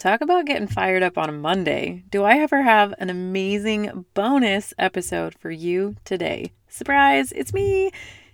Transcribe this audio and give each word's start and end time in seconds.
Talk 0.00 0.22
about 0.22 0.46
getting 0.46 0.66
fired 0.66 1.02
up 1.02 1.18
on 1.18 1.28
a 1.28 1.32
Monday. 1.32 2.04
Do 2.08 2.24
I 2.24 2.38
ever 2.38 2.62
have 2.62 2.94
an 2.96 3.10
amazing 3.10 4.06
bonus 4.14 4.72
episode 4.78 5.34
for 5.34 5.50
you 5.50 5.96
today? 6.06 6.52
Surprise, 6.68 7.32
it's 7.32 7.52
me 7.52 7.90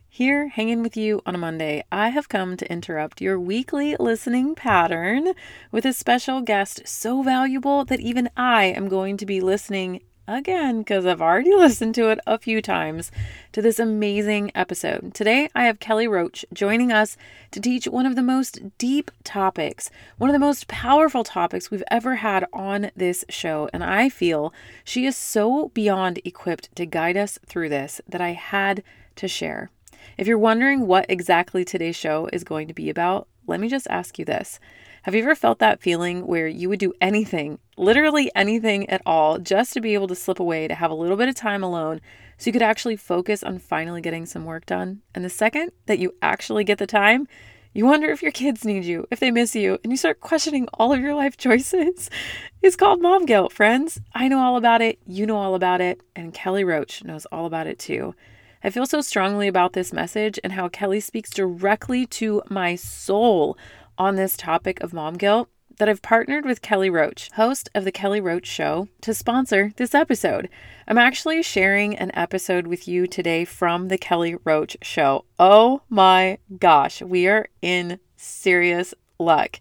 here 0.08 0.46
hanging 0.46 0.84
with 0.84 0.96
you 0.96 1.22
on 1.26 1.34
a 1.34 1.38
Monday. 1.38 1.82
I 1.90 2.10
have 2.10 2.29
come 2.29 2.56
to 2.56 2.71
interrupt 2.71 3.21
your 3.21 3.40
weekly 3.40 3.96
listening 3.98 4.54
pattern 4.54 5.32
with 5.72 5.84
a 5.84 5.92
special 5.92 6.40
guest 6.40 6.82
so 6.87 7.22
valuable 7.22 7.85
that 7.87 7.98
even 7.98 8.30
I 8.37 8.67
am 8.67 8.87
going 8.87 9.17
to 9.17 9.26
be 9.26 9.40
listening 9.40 10.03
again 10.27 10.79
because 10.79 11.06
I've 11.06 11.22
already 11.22 11.54
listened 11.54 11.95
to 11.97 12.09
it 12.09 12.21
a 12.27 12.38
few 12.38 12.61
times 12.61 13.11
to 13.53 13.63
this 13.63 13.79
amazing 13.79 14.53
episode. 14.54 15.15
Today, 15.15 15.49
I 15.54 15.65
have 15.65 15.81
Kelly 15.81 16.09
Roach 16.09 16.45
joining 16.52 16.92
us 16.92 17.16
to 17.52 17.60
teach 17.60 17.87
one 17.87 18.06
of 18.06 18.16
the 18.16 18.23
most 18.23 18.77
deep 18.78 19.10
topics, 19.24 19.91
one 20.19 20.30
of 20.30 20.34
the 20.34 20.38
most 20.38 20.69
powerful 20.69 21.24
topics 21.24 21.70
we've 21.70 21.83
ever 21.91 22.16
had 22.16 22.47
on 22.52 22.91
this 22.97 23.24
show. 23.28 23.69
And 23.73 23.84
I 23.84 24.09
feel 24.09 24.52
she 24.84 25.06
is 25.06 25.16
so 25.16 25.70
beyond 25.74 26.20
equipped 26.24 26.74
to 26.77 26.86
guide 26.86 27.16
us 27.16 27.38
through 27.47 27.69
this 27.69 28.00
that 28.08 28.20
I 28.20 28.33
had 28.33 28.83
to 29.16 29.28
share. 29.28 29.70
If 30.19 30.27
you're 30.27 30.38
wondering 30.38 30.86
what 30.86 31.06
exactly 31.08 31.64
today's 31.64 31.97
show 31.97 32.28
is 32.33 32.45
going 32.45 32.69
to 32.69 32.74
be 32.74 32.88
about, 32.88 33.28
let 33.47 33.61
me 33.61 33.69
just 33.69 33.86
ask 33.91 34.19
you 34.19 34.24
this. 34.24 34.58
Have 35.06 35.15
you 35.15 35.23
ever 35.23 35.37
felt 35.37 35.60
that 35.60 35.80
feeling 35.80 36.27
where 36.27 36.48
you 36.48 36.69
would 36.69 36.80
do 36.80 36.92
anything, 37.01 37.60
literally 37.77 38.28
anything 38.34 38.91
at 38.91 39.02
all, 39.06 39.38
just 39.38 39.73
to 39.74 39.80
be 39.80 39.95
able 39.95 40.09
to 40.09 40.16
slip 40.16 40.41
away, 40.41 40.66
to 40.66 40.74
have 40.74 40.91
a 40.91 40.95
little 40.95 41.16
bit 41.16 41.28
of 41.28 41.37
time 41.37 41.62
alone 41.62 42.01
so 42.38 42.48
you 42.48 42.52
could 42.52 42.60
actually 42.60 42.97
focus 42.97 43.45
on 43.45 43.61
finally 43.61 44.00
getting 44.00 44.27
some 44.27 44.45
work 44.45 44.66
done? 44.66 45.02
And 45.14 45.24
the 45.24 45.30
second 45.30 45.70
that 45.87 46.00
you 46.00 46.12
actually 46.23 46.64
get 46.64 46.78
the 46.78 46.88
time, 46.88 47.28
you 47.73 47.87
wonder 47.87 48.11
if 48.11 48.20
your 48.20 48.33
kids 48.33 48.64
need 48.64 48.84
you, 48.84 49.06
if 49.12 49.20
they 49.20 49.30
miss 49.30 49.55
you, 49.55 49.78
and 49.84 49.92
you 49.92 49.97
start 49.97 50.19
questioning 50.19 50.66
all 50.74 50.92
of 50.92 50.98
your 50.98 51.14
life 51.14 51.36
choices. 51.36 52.11
It's 52.61 52.75
called 52.75 53.00
mom 53.00 53.27
guilt, 53.27 53.52
friends. 53.52 54.00
I 54.12 54.27
know 54.27 54.41
all 54.41 54.56
about 54.56 54.83
it, 54.83 54.98
you 55.06 55.25
know 55.25 55.36
all 55.36 55.55
about 55.55 55.80
it, 55.80 56.00
and 56.17 56.34
Kelly 56.34 56.64
Roach 56.64 57.05
knows 57.05 57.27
all 57.27 57.47
about 57.47 57.69
it 57.69 57.78
too. 57.78 58.17
I 58.64 58.70
feel 58.70 58.86
so 58.86 59.02
strongly 59.02 59.47
about 59.47 59.75
this 59.75 59.92
message 59.92 60.41
and 60.42 60.55
how 60.55 60.69
Kelly 60.69 60.98
speaks 60.98 61.30
directly 61.30 62.06
to 62.06 62.42
my 62.50 62.75
soul 62.75 63.56
on 63.98 64.16
this 64.16 64.36
topic 64.36 64.80
of 64.80 64.92
mom 64.92 65.14
guilt 65.14 65.48
that 65.78 65.89
I've 65.89 66.02
partnered 66.02 66.44
with 66.44 66.62
Kelly 66.62 66.89
Roach, 66.89 67.30
host 67.33 67.69
of 67.75 67.84
The 67.84 67.92
Kelly 67.92 68.20
Roach 68.20 68.47
Show, 68.47 68.89
to 69.02 69.12
sponsor 69.12 69.72
this 69.77 69.94
episode. 69.94 70.48
I'm 70.89 70.98
actually 70.98 71.42
sharing 71.42 71.97
an 71.97 72.11
episode 72.14 72.67
with 72.67 72.89
you 72.89 73.06
today 73.06 73.44
from 73.44 73.89
The 73.89 73.98
Kelly 73.98 74.36
Roach 74.44 74.77
Show. 74.83 75.24
Oh 75.39 75.83
my 75.89 76.39
gosh, 76.58 77.02
we 77.02 77.27
are 77.27 77.48
in 77.61 78.00
serious 78.17 78.94
luck. 79.19 79.58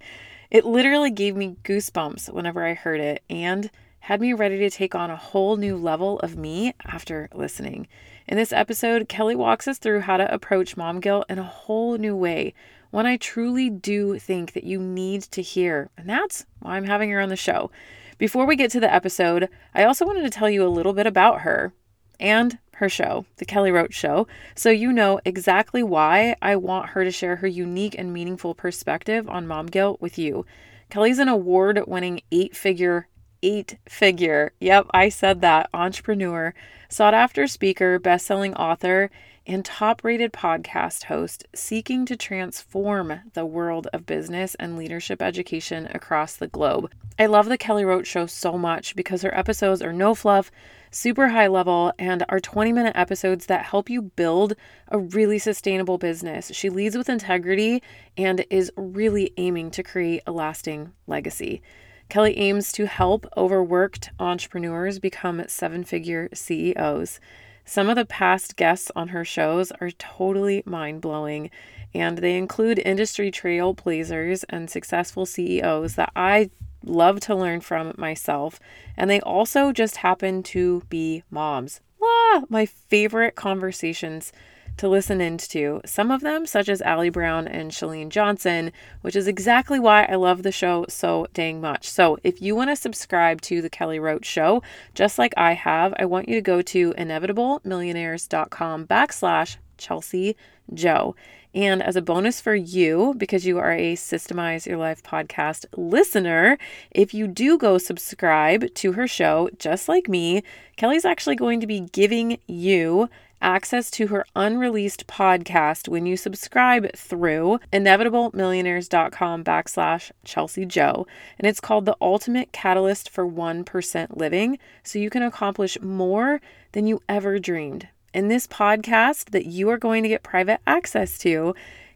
It 0.50 0.66
literally 0.66 1.12
gave 1.12 1.36
me 1.36 1.58
goosebumps 1.64 2.32
whenever 2.32 2.66
I 2.66 2.76
heard 2.76 3.02
it 3.02 3.24
and 3.30 3.70
had 4.00 4.22
me 4.22 4.34
ready 4.34 4.60
to 4.60 4.70
take 4.70 4.96
on 4.96 5.10
a 5.10 5.16
whole 5.16 5.58
new 5.58 5.76
level 5.76 6.20
of 6.20 6.38
me 6.38 6.74
after 6.86 7.28
listening. 7.34 7.88
In 8.28 8.38
this 8.38 8.54
episode, 8.54 9.10
Kelly 9.10 9.36
walks 9.36 9.68
us 9.68 9.80
through 9.80 10.02
how 10.02 10.18
to 10.18 10.34
approach 10.34 10.78
mom 10.78 11.00
guilt 11.00 11.26
in 11.30 11.40
a 11.40 11.44
whole 11.44 11.98
new 11.98 12.16
way 12.16 12.54
one 12.96 13.06
I 13.06 13.18
truly 13.18 13.70
do 13.70 14.18
think 14.18 14.54
that 14.54 14.64
you 14.64 14.80
need 14.80 15.24
to 15.24 15.42
hear. 15.42 15.90
And 15.98 16.10
that's 16.10 16.46
why 16.62 16.78
I'm 16.78 16.86
having 16.86 17.12
her 17.12 17.20
on 17.20 17.28
the 17.28 17.36
show. 17.36 17.70
Before 18.18 18.46
we 18.46 18.56
get 18.56 18.72
to 18.72 18.80
the 18.80 18.92
episode, 18.92 19.50
I 19.74 19.84
also 19.84 20.06
wanted 20.06 20.22
to 20.22 20.30
tell 20.30 20.50
you 20.50 20.66
a 20.66 20.72
little 20.72 20.94
bit 20.94 21.06
about 21.06 21.42
her 21.42 21.74
and 22.22 22.58
her 22.76 22.88
show, 22.88 23.26
The 23.36 23.44
Kelly 23.44 23.70
Roach 23.70 23.94
Show, 23.94 24.28
so 24.56 24.70
you 24.70 24.94
know 24.94 25.20
exactly 25.26 25.84
why 25.84 26.38
I 26.42 26.56
want 26.56 26.92
her 26.92 27.04
to 27.04 27.12
share 27.12 27.36
her 27.38 27.48
unique 27.48 27.96
and 27.98 28.14
meaningful 28.14 28.56
perspective 28.56 29.28
on 29.28 29.46
mom 29.46 29.66
guilt 29.66 30.00
with 30.00 30.18
you. 30.18 30.46
Kelly's 30.90 31.20
an 31.20 31.28
award 31.28 31.84
winning 31.88 32.22
eight 32.32 32.56
figure, 32.56 33.10
eight 33.44 33.78
figure, 33.90 34.54
yep, 34.62 34.88
I 34.92 35.10
said 35.10 35.42
that, 35.42 35.70
entrepreneur, 35.74 36.54
sought 36.88 37.14
after 37.14 37.46
speaker, 37.46 38.00
best 38.00 38.26
selling 38.26 38.56
author, 38.56 39.12
and 39.48 39.64
top 39.64 40.04
rated 40.04 40.34
podcast 40.34 41.04
host 41.04 41.46
seeking 41.54 42.06
to 42.06 42.16
transform 42.16 43.22
the 43.34 43.46
world 43.46 43.88
of 43.94 44.06
business 44.06 44.56
and 44.56 44.78
leadership 44.78 45.22
education 45.22 45.88
across 45.94 46.36
the 46.36 46.48
globe. 46.48 46.92
I 47.18 47.28
love 47.28 47.48
the 47.48 47.58
Kelly 47.58 47.86
Roach 47.86 48.08
Show 48.08 48.26
so 48.26 48.58
much 48.58 48.96
because 48.96 49.22
her 49.22 49.38
episodes 49.38 49.82
are 49.82 49.94
no 49.94 50.16
fluff, 50.16 50.52
super 50.92 51.30
high 51.30 51.48
level, 51.48 51.94
and 51.98 52.26
are 52.28 52.40
20 52.40 52.74
minute 52.74 52.96
episodes 52.96 53.46
that 53.46 53.66
help 53.66 53.90
you 53.90 54.02
build 54.02 54.54
a 54.90 55.00
really 55.00 55.40
sustainable 55.40 55.98
business. 55.98 56.52
She 56.54 56.70
leads 56.70 56.98
with 56.98 57.10
integrity 57.10 57.82
and 58.18 58.46
is 58.50 58.72
really 58.76 59.32
aiming 59.38 59.72
to 59.72 59.84
create 59.84 60.24
a 60.28 60.32
lasting 60.32 60.92
legacy. 61.08 61.62
Kelly 62.10 62.38
aims 62.38 62.72
to 62.74 62.86
help 62.86 63.26
overworked 63.36 64.12
entrepreneurs 64.20 65.00
become 65.00 65.44
seven 65.48 65.84
figure 65.84 66.30
CEOs. 66.34 67.20
Some 67.66 67.90
of 67.90 67.96
the 67.96 68.06
past 68.06 68.56
guests 68.56 68.92
on 68.96 69.08
her 69.08 69.26
shows 69.26 69.72
are 69.82 69.90
totally 69.92 70.62
mind 70.66 71.02
blowing, 71.02 71.50
and 71.96 72.20
they 72.20 72.38
include 72.38 72.80
industry 72.80 73.32
trailblazers 73.32 74.46
and 74.50 74.70
successful 74.70 75.26
CEOs 75.26 75.96
that 75.96 76.12
I 76.16 76.52
love 76.84 77.20
to 77.22 77.36
learn 77.36 77.62
from 77.62 77.96
myself. 77.98 78.60
And 78.96 79.10
they 79.10 79.20
also 79.20 79.72
just 79.72 79.98
happen 79.98 80.44
to 80.44 80.84
be 80.90 81.24
moms. 81.32 81.82
Wow, 82.00 82.46
my 82.50 82.68
favorite 82.68 83.36
conversations 83.36 84.32
to 84.78 84.88
listen 84.90 85.22
into. 85.22 85.82
Some 85.86 86.12
of 86.12 86.22
them, 86.22 86.46
such 86.46 86.70
as 86.70 86.82
Ali 86.82 87.10
Brown 87.10 87.48
and 87.48 87.72
Chalene 87.72 88.10
Johnson, 88.10 88.72
which 89.02 89.16
is 89.16 89.28
exactly 89.28 89.80
why 89.80 90.06
I 90.06 90.16
love 90.16 90.44
the 90.44 90.52
show 90.52 90.86
so 90.90 91.28
dang 91.34 91.62
much. 91.62 91.90
So, 91.90 92.18
if 92.24 92.42
you 92.42 92.56
want 92.56 92.70
to 92.70 92.76
subscribe 92.76 93.42
to 93.42 93.62
the 93.62 93.70
Kelly 93.70 94.00
Roach 94.00 94.26
Show, 94.26 94.62
just 94.94 95.18
like 95.18 95.34
I 95.38 95.54
have, 95.54 95.94
I 95.98 96.06
want 96.06 96.30
you 96.30 96.36
to 96.36 96.42
go 96.42 96.62
to 96.62 96.94
inevitablemillionaires.com 96.94 98.88
backslash 98.88 99.58
Chelsea 99.78 100.36
Joe. 100.74 101.16
And 101.56 101.82
as 101.82 101.96
a 101.96 102.02
bonus 102.02 102.42
for 102.42 102.54
you, 102.54 103.14
because 103.18 103.46
you 103.46 103.60
are 103.60 103.72
a 103.72 103.96
Systemize 103.96 104.66
Your 104.66 104.78
Life 104.78 105.02
podcast 105.02 105.66
listener, 105.78 106.58
if 106.92 107.14
you 107.14 107.28
do 107.28 107.58
go 107.58 107.78
subscribe 107.78 108.74
to 108.76 108.92
her 108.92 109.08
show, 109.08 109.50
just 109.58 109.88
like 109.88 110.10
me, 110.10 110.44
Kelly's 110.76 111.06
actually 111.06 111.38
going 111.38 111.62
to 111.62 111.68
be 111.68 111.80
giving 111.80 112.40
you 112.46 113.10
access 113.46 113.92
to 113.92 114.08
her 114.08 114.26
unreleased 114.36 115.06
podcast 115.06 115.88
when 115.88 116.08
you 116.08 116.18
subscribe 116.18 116.92
through 116.96 117.60
inevitablemillionaires.com 117.72 119.44
backslash 119.44 120.12
Chelsea 120.26 120.66
Joe. 120.66 121.06
And 121.38 121.48
it's 121.48 121.62
called 121.62 121.86
the 121.86 121.96
ultimate 122.02 122.52
catalyst 122.52 123.08
for 123.10 123.26
1% 123.26 124.18
living. 124.18 124.58
So 124.84 124.98
you 124.98 125.12
can 125.12 125.22
accomplish 125.22 125.80
more 125.80 126.42
than 126.72 126.88
you 126.88 127.02
ever 127.08 127.38
dreamed. 127.38 127.88
In 128.16 128.30
this 128.30 128.48
podcast 128.48 129.30
that 129.32 129.46
you 129.46 129.70
are 129.70 129.78
going 129.78 130.02
to 130.02 130.10
get 130.10 130.24
private 130.24 130.62
access 130.66 131.18
to, 131.20 131.54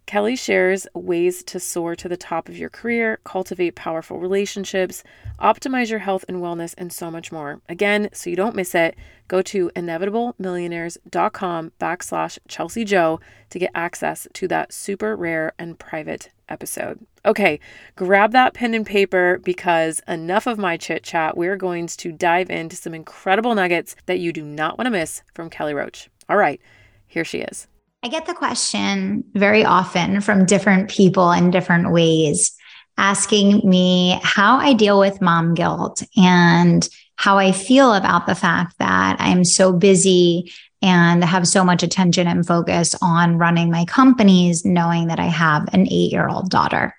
Kelly 0.10 0.36
shares 0.36 0.88
ways 0.96 1.44
to 1.44 1.60
soar 1.60 1.96
to 1.96 2.10
the 2.10 2.18
top 2.18 2.50
of 2.50 2.58
your 2.58 2.72
career, 2.72 3.20
cultivate 3.24 3.76
powerful 3.76 4.18
relationships, 4.18 5.04
optimize 5.40 5.92
your 5.92 6.00
health 6.00 6.26
and 6.28 6.38
wellness, 6.38 6.74
and 6.80 6.92
so 6.92 7.12
much 7.12 7.32
more. 7.32 7.62
Again, 7.70 8.10
so 8.12 8.32
you 8.32 8.36
don't 8.36 8.56
miss 8.56 8.74
it, 8.74 8.96
go 9.28 9.44
to 9.44 9.70
inevitablemillionaires.com 9.76 11.74
backslash 11.80 12.40
Chelsea 12.48 12.84
Joe 12.84 13.20
to 13.52 13.60
get 13.60 13.70
access 13.76 14.28
to 14.34 14.48
that 14.48 14.74
super 14.74 15.16
rare 15.16 15.54
and 15.60 15.78
private 15.78 16.32
episode. 16.50 17.06
Okay, 17.24 17.60
grab 17.96 18.32
that 18.32 18.56
pen 18.56 18.74
and 18.74 18.88
paper 18.88 19.40
because 19.44 20.02
enough 20.08 20.48
of 20.48 20.58
my 20.58 20.76
chit 20.76 21.04
chat. 21.04 21.38
We're 21.38 21.56
going 21.56 21.86
to 21.86 22.12
dive 22.12 22.50
into 22.50 22.76
some 22.76 22.96
incredible 22.96 23.54
nuggets 23.54 23.96
that 24.08 24.18
you 24.18 24.34
do 24.34 24.44
not 24.44 24.76
want 24.76 24.88
to 24.88 24.92
miss 24.92 25.22
from 25.36 25.52
Kelly 25.52 25.76
Roach. 25.76 26.10
All 26.28 26.38
right, 26.38 26.60
here 27.06 27.24
she 27.24 27.42
is. 27.42 27.68
I 28.02 28.08
get 28.08 28.26
the 28.26 28.34
question 28.34 29.26
very 29.34 29.66
often 29.66 30.22
from 30.22 30.46
different 30.46 30.90
people 30.90 31.32
in 31.32 31.52
different 31.52 31.92
ways, 31.92 32.56
asking 32.98 33.68
me 33.70 34.20
how 34.24 34.58
I 34.58 34.74
deal 34.74 35.00
with 35.00 35.22
mom 35.22 35.54
guilt 35.54 36.04
and 36.16 36.88
how 37.18 37.38
I 37.38 37.52
feel 37.52 37.94
about 37.94 38.26
the 38.26 38.36
fact 38.36 38.78
that 38.80 39.18
I'm 39.20 39.44
so 39.44 39.74
busy 39.74 40.54
and 40.82 41.22
have 41.22 41.46
so 41.46 41.66
much 41.66 41.84
attention 41.84 42.26
and 42.26 42.48
focus 42.48 42.96
on 43.02 43.38
running 43.38 43.70
my 43.70 43.84
companies, 43.84 44.64
knowing 44.64 45.08
that 45.08 45.20
I 45.20 45.26
have 45.26 45.68
an 45.74 45.86
eight 45.92 46.14
year 46.14 46.30
old 46.30 46.50
daughter. 46.50 46.96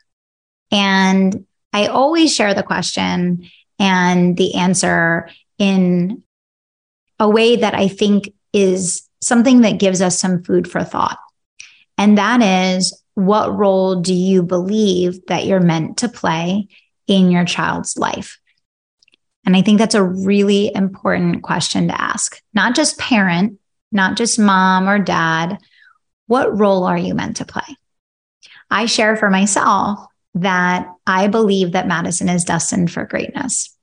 And 0.70 1.46
I 1.72 1.86
always 1.86 2.34
share 2.34 2.52
the 2.52 2.62
question 2.62 3.48
and 3.78 4.36
the 4.36 4.56
answer 4.56 5.30
in 5.56 6.22
a 7.18 7.28
way 7.28 7.56
that 7.56 7.74
I 7.74 7.88
think 7.88 8.34
is 8.52 9.08
something 9.20 9.62
that 9.62 9.78
gives 9.78 10.00
us 10.00 10.18
some 10.18 10.42
food 10.42 10.70
for 10.70 10.82
thought. 10.82 11.18
And 11.98 12.18
that 12.18 12.42
is 12.42 12.98
what 13.14 13.56
role 13.56 13.96
do 13.96 14.14
you 14.14 14.42
believe 14.42 15.26
that 15.26 15.44
you're 15.44 15.60
meant 15.60 15.98
to 15.98 16.08
play 16.08 16.68
in 17.06 17.30
your 17.30 17.44
child's 17.44 17.96
life? 17.96 18.38
And 19.44 19.56
I 19.56 19.62
think 19.62 19.78
that's 19.78 19.94
a 19.94 20.02
really 20.02 20.74
important 20.74 21.42
question 21.42 21.88
to 21.88 22.00
ask, 22.00 22.40
not 22.54 22.74
just 22.74 22.98
parent, 22.98 23.58
not 23.92 24.16
just 24.16 24.38
mom 24.38 24.88
or 24.88 24.98
dad. 24.98 25.58
What 26.26 26.58
role 26.58 26.84
are 26.84 26.98
you 26.98 27.14
meant 27.14 27.38
to 27.38 27.44
play? 27.44 27.76
I 28.70 28.86
share 28.86 29.16
for 29.16 29.30
myself 29.30 30.06
that 30.34 30.88
I 31.06 31.26
believe 31.26 31.72
that 31.72 31.88
Madison 31.88 32.28
is 32.28 32.44
destined 32.44 32.92
for 32.92 33.04
greatness. 33.04 33.76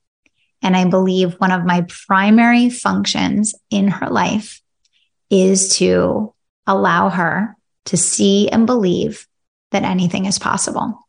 And 0.62 0.76
I 0.76 0.86
believe 0.86 1.34
one 1.34 1.52
of 1.52 1.64
my 1.64 1.86
primary 2.06 2.70
functions 2.70 3.54
in 3.70 3.88
her 3.88 4.08
life 4.08 4.60
is 5.30 5.76
to 5.78 6.34
allow 6.66 7.08
her 7.08 7.56
to 7.86 7.96
see 7.96 8.48
and 8.48 8.66
believe 8.66 9.26
that 9.70 9.82
anything 9.82 10.26
is 10.26 10.38
possible. 10.38 11.06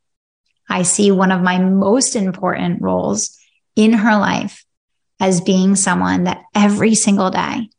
I 0.69 0.83
see 0.83 1.12
one 1.12 1.31
of 1.31 1.42
my 1.42 1.60
most 1.60 2.16
important 2.16 2.81
roles 2.81 3.38
in 3.75 3.94
her 3.94 4.18
life 4.18 4.66
as 5.19 5.42
being 5.42 5.75
someone 5.75 6.25
that 6.25 6.44
every 6.56 6.95
single 6.95 7.30
day 7.30 7.69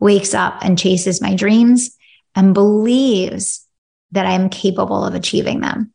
wakes 0.00 0.34
up 0.34 0.58
and 0.62 0.78
chases 0.78 1.20
my 1.20 1.34
dreams 1.34 1.96
and 2.34 2.54
believes 2.54 3.66
that 4.12 4.26
I 4.26 4.32
am 4.32 4.48
capable 4.48 5.04
of 5.04 5.14
achieving 5.14 5.60
them. 5.60 5.92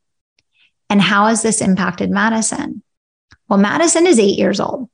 And 0.90 1.02
how 1.02 1.28
has 1.28 1.42
this 1.42 1.62
impacted 1.62 2.12
Madison? 2.12 2.84
Well, 3.50 3.60
Madison 3.60 4.06
is 4.06 4.20
eight 4.20 4.38
years 4.38 4.60
old. 4.60 4.90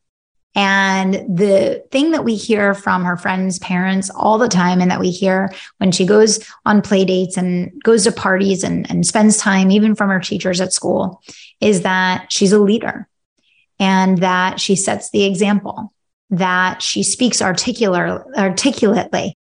And 0.55 1.13
the 1.13 1.85
thing 1.91 2.11
that 2.11 2.23
we 2.23 2.35
hear 2.35 2.73
from 2.73 3.05
her 3.05 3.15
friends' 3.15 3.59
parents 3.59 4.09
all 4.09 4.37
the 4.37 4.47
time, 4.47 4.81
and 4.81 4.89
that 4.89 4.99
we 4.99 5.11
hear 5.11 5.53
when 5.77 5.91
she 5.91 6.05
goes 6.05 6.39
on 6.65 6.81
play 6.81 7.05
dates 7.05 7.37
and 7.37 7.71
goes 7.83 8.03
to 8.05 8.11
parties 8.11 8.63
and, 8.63 8.89
and 8.89 9.05
spends 9.05 9.37
time, 9.37 9.71
even 9.71 9.95
from 9.95 10.09
her 10.09 10.19
teachers 10.19 10.59
at 10.59 10.73
school, 10.73 11.21
is 11.61 11.81
that 11.81 12.31
she's 12.31 12.51
a 12.51 12.59
leader 12.59 13.07
and 13.79 14.17
that 14.19 14.59
she 14.59 14.75
sets 14.75 15.11
the 15.11 15.23
example, 15.23 15.93
that 16.31 16.81
she 16.81 17.03
speaks 17.03 17.41
articular, 17.41 18.25
articulately, 18.37 19.35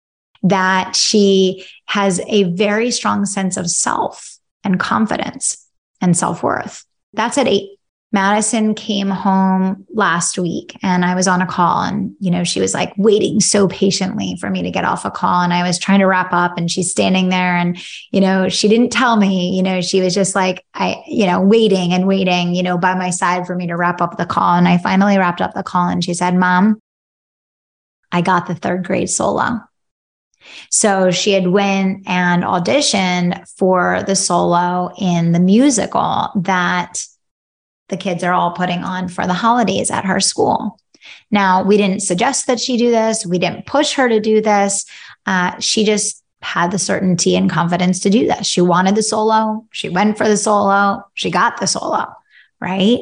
that 0.44 0.96
she 0.96 1.66
has 1.86 2.20
a 2.28 2.44
very 2.44 2.92
strong 2.92 3.26
sense 3.26 3.58
of 3.58 3.70
self 3.70 4.38
and 4.64 4.80
confidence 4.80 5.68
and 6.02 6.18
self 6.18 6.44
worth. 6.44 6.84
That's 7.14 7.38
at 7.38 7.48
eight. 7.48 7.75
Madison 8.16 8.74
came 8.74 9.10
home 9.10 9.86
last 9.94 10.40
week 10.40 10.74
and 10.82 11.04
I 11.04 11.16
was 11.16 11.28
on 11.28 11.42
a 11.42 11.46
call 11.46 11.82
and, 11.82 12.16
you 12.22 12.32
know, 12.32 12.46
she 12.46 12.62
was 12.62 12.74
like 12.74 12.94
waiting 12.96 13.42
so 13.42 13.68
patiently 13.68 14.38
for 14.40 14.50
me 14.50 14.64
to 14.64 14.72
get 14.72 14.86
off 14.86 15.04
a 15.04 15.12
call. 15.12 15.42
And 15.42 15.52
I 15.52 15.68
was 15.68 15.78
trying 15.78 16.00
to 16.00 16.06
wrap 16.06 16.32
up 16.32 16.58
and 16.58 16.72
she's 16.72 16.90
standing 16.90 17.28
there 17.28 17.58
and, 17.58 17.78
you 18.12 18.22
know, 18.22 18.48
she 18.48 18.70
didn't 18.70 18.94
tell 18.94 19.18
me, 19.18 19.54
you 19.54 19.62
know, 19.62 19.82
she 19.82 20.00
was 20.00 20.14
just 20.14 20.34
like, 20.34 20.66
I, 20.74 21.04
you 21.06 21.26
know, 21.26 21.42
waiting 21.42 21.92
and 21.92 22.08
waiting, 22.08 22.56
you 22.56 22.64
know, 22.64 22.78
by 22.78 22.96
my 22.96 23.10
side 23.10 23.46
for 23.46 23.54
me 23.54 23.68
to 23.68 23.76
wrap 23.76 24.00
up 24.00 24.16
the 24.16 24.26
call. 24.26 24.56
And 24.56 24.66
I 24.66 24.78
finally 24.78 25.18
wrapped 25.18 25.42
up 25.42 25.54
the 25.54 25.62
call 25.62 25.90
and 25.90 26.02
she 26.02 26.14
said, 26.14 26.36
Mom, 26.36 26.80
I 28.14 28.22
got 28.22 28.48
the 28.48 28.56
third 28.56 28.86
grade 28.86 29.10
solo. 29.10 29.60
So 30.70 31.12
she 31.12 31.34
had 31.34 31.50
went 31.50 32.08
and 32.08 32.44
auditioned 32.44 33.46
for 33.58 34.04
the 34.08 34.16
solo 34.16 34.94
in 34.98 35.34
the 35.34 35.42
musical 35.42 36.30
that 36.44 37.04
the 37.90 37.98
kids 37.98 38.24
are 38.24 38.34
all 38.34 38.52
putting 38.52 38.84
on 38.84 39.08
for 39.08 39.28
the 39.28 39.34
holidays 39.34 39.92
at 39.92 40.06
her 40.06 40.20
school. 40.20 40.80
Now, 41.32 41.64
we 41.64 41.78
didn't 41.78 42.02
suggest 42.02 42.48
that 42.48 42.60
she 42.60 42.78
do 42.78 42.90
this. 42.90 43.26
We 43.26 43.40
didn't 43.40 43.66
push 43.66 43.94
her 43.94 44.10
to 44.10 44.20
do 44.20 44.42
this. 44.42 44.86
Uh, 45.26 45.60
she 45.60 45.86
just 45.86 46.24
had 46.42 46.72
the 46.72 46.80
certainty 46.80 47.36
and 47.36 47.50
confidence 47.50 48.00
to 48.02 48.10
do 48.10 48.28
this. 48.28 48.48
She 48.48 48.62
wanted 48.62 48.96
the 48.96 49.04
solo. 49.04 49.66
She 49.72 49.90
went 49.90 50.18
for 50.18 50.28
the 50.28 50.38
solo. 50.38 51.04
She 51.14 51.32
got 51.32 51.60
the 51.60 51.68
solo, 51.68 52.08
right? 52.60 53.00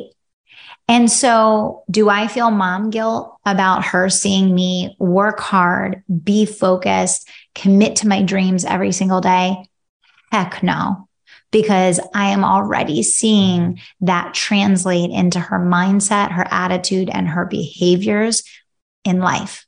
And 0.90 1.10
so, 1.10 1.84
do 1.90 2.10
I 2.10 2.28
feel 2.28 2.52
mom 2.52 2.90
guilt 2.90 3.38
about 3.46 3.86
her 3.86 4.10
seeing 4.10 4.54
me 4.54 4.96
work 5.00 5.40
hard, 5.40 6.04
be 6.24 6.46
focused, 6.46 7.30
commit 7.56 7.98
to 7.98 8.08
my 8.08 8.22
dreams 8.22 8.66
every 8.66 8.92
single 8.92 9.22
day? 9.22 9.66
Heck 10.32 10.62
no 10.62 11.08
because 11.54 12.02
I 12.14 12.32
am 12.32 12.44
already 12.44 13.02
seeing 13.04 13.80
that 14.02 14.34
translate 14.34 15.12
into 15.12 15.40
her 15.40 15.60
mindset, 15.60 16.32
her 16.32 16.46
attitude, 16.52 17.10
and 17.10 17.30
her 17.30 17.46
behaviors 17.46 18.44
in 19.06 19.20
life. 19.20 19.66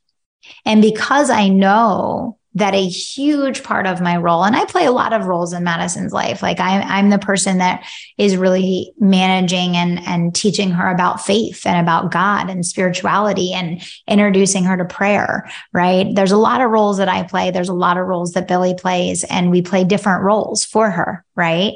And 0.65 0.81
because 0.81 1.29
I 1.29 1.47
know 1.47 2.37
that 2.55 2.73
a 2.73 2.87
huge 2.87 3.63
part 3.63 3.85
of 3.85 3.99
my 3.99 4.15
role, 4.15 4.45
and 4.45 4.55
I 4.55 4.63
play 4.63 4.85
a 4.85 4.91
lot 4.91 5.11
of 5.11 5.25
roles 5.25 5.51
in 5.51 5.65
Madison's 5.65 6.13
life. 6.13 6.41
Like 6.41 6.59
I'm, 6.59 6.81
I'm 6.87 7.09
the 7.09 7.19
person 7.19 7.57
that 7.57 7.85
is 8.17 8.37
really 8.37 8.93
managing 8.97 9.75
and, 9.75 9.99
and 10.07 10.33
teaching 10.33 10.71
her 10.71 10.89
about 10.89 11.21
faith 11.21 11.67
and 11.67 11.77
about 11.79 12.11
God 12.11 12.49
and 12.49 12.65
spirituality 12.65 13.51
and 13.51 13.81
introducing 14.07 14.63
her 14.63 14.77
to 14.77 14.85
prayer, 14.85 15.49
right? 15.73 16.07
There's 16.15 16.31
a 16.31 16.37
lot 16.37 16.61
of 16.61 16.71
roles 16.71 16.97
that 16.97 17.09
I 17.09 17.23
play. 17.23 17.51
There's 17.51 17.69
a 17.69 17.73
lot 17.73 17.97
of 17.97 18.07
roles 18.07 18.31
that 18.31 18.47
Billy 18.47 18.73
plays 18.73 19.25
and 19.25 19.51
we 19.51 19.61
play 19.61 19.83
different 19.83 20.23
roles 20.23 20.63
for 20.63 20.89
her, 20.89 21.25
right? 21.35 21.73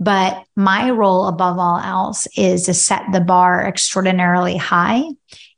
But 0.00 0.44
my 0.56 0.90
role 0.90 1.26
above 1.26 1.58
all 1.58 1.78
else 1.78 2.26
is 2.36 2.64
to 2.64 2.74
set 2.74 3.02
the 3.12 3.20
bar 3.20 3.66
extraordinarily 3.66 4.56
high 4.56 5.04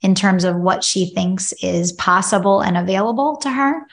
in 0.03 0.15
terms 0.17 0.43
of 0.45 0.57
what 0.57 0.83
she 0.83 1.11
thinks 1.11 1.53
is 1.63 1.93
possible 1.93 2.61
and 2.61 2.77
available 2.77 3.37
to 3.39 3.51
her 3.51 3.87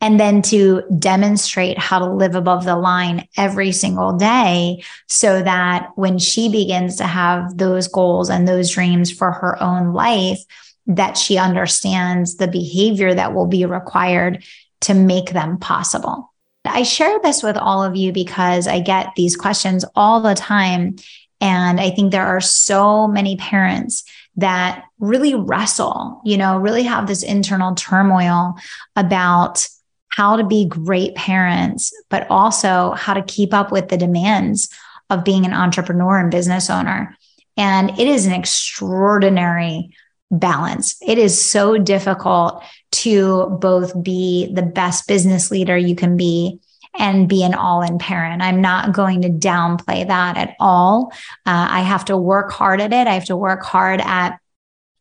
and 0.00 0.18
then 0.20 0.42
to 0.42 0.82
demonstrate 0.98 1.78
how 1.78 1.98
to 1.98 2.06
live 2.06 2.34
above 2.34 2.64
the 2.64 2.76
line 2.76 3.26
every 3.36 3.72
single 3.72 4.16
day 4.16 4.82
so 5.08 5.42
that 5.42 5.90
when 5.96 6.18
she 6.18 6.48
begins 6.48 6.96
to 6.96 7.04
have 7.04 7.56
those 7.58 7.88
goals 7.88 8.30
and 8.30 8.46
those 8.46 8.70
dreams 8.70 9.10
for 9.10 9.32
her 9.32 9.60
own 9.62 9.92
life 9.92 10.38
that 10.86 11.18
she 11.18 11.36
understands 11.36 12.36
the 12.36 12.48
behavior 12.48 13.12
that 13.12 13.34
will 13.34 13.46
be 13.46 13.66
required 13.66 14.44
to 14.80 14.94
make 14.94 15.30
them 15.30 15.58
possible. 15.58 16.32
I 16.64 16.82
share 16.82 17.18
this 17.22 17.42
with 17.42 17.56
all 17.56 17.82
of 17.82 17.96
you 17.96 18.12
because 18.12 18.66
I 18.66 18.80
get 18.80 19.08
these 19.16 19.36
questions 19.36 19.84
all 19.94 20.20
the 20.20 20.34
time. 20.34 20.96
And 21.40 21.80
I 21.80 21.90
think 21.90 22.10
there 22.10 22.26
are 22.26 22.40
so 22.40 23.06
many 23.08 23.36
parents 23.36 24.04
that 24.36 24.84
really 24.98 25.34
wrestle, 25.34 26.20
you 26.24 26.36
know, 26.36 26.58
really 26.58 26.84
have 26.84 27.06
this 27.06 27.22
internal 27.22 27.74
turmoil 27.74 28.54
about 28.96 29.68
how 30.08 30.36
to 30.36 30.44
be 30.44 30.66
great 30.66 31.14
parents, 31.14 31.92
but 32.08 32.26
also 32.30 32.92
how 32.92 33.14
to 33.14 33.22
keep 33.22 33.54
up 33.54 33.70
with 33.70 33.88
the 33.88 33.96
demands 33.96 34.68
of 35.10 35.24
being 35.24 35.44
an 35.44 35.52
entrepreneur 35.52 36.18
and 36.18 36.30
business 36.30 36.70
owner. 36.70 37.16
And 37.56 37.90
it 37.98 38.06
is 38.06 38.26
an 38.26 38.32
extraordinary 38.32 39.90
balance. 40.30 40.96
It 41.06 41.18
is 41.18 41.40
so 41.40 41.78
difficult 41.78 42.62
to 42.90 43.58
both 43.60 44.00
be 44.02 44.52
the 44.52 44.62
best 44.62 45.08
business 45.08 45.50
leader 45.50 45.76
you 45.76 45.94
can 45.94 46.16
be 46.16 46.60
and 46.98 47.28
be 47.28 47.42
an 47.42 47.54
all 47.54 47.82
in 47.82 47.98
parent. 47.98 48.42
I'm 48.42 48.60
not 48.60 48.92
going 48.92 49.22
to 49.22 49.28
downplay 49.28 50.06
that 50.06 50.36
at 50.36 50.56
all. 50.58 51.12
Uh, 51.46 51.68
I 51.70 51.80
have 51.80 52.06
to 52.06 52.16
work 52.16 52.50
hard 52.50 52.80
at 52.80 52.92
it. 52.92 53.06
I 53.06 53.14
have 53.14 53.26
to 53.26 53.36
work 53.36 53.62
hard 53.62 54.00
at 54.00 54.38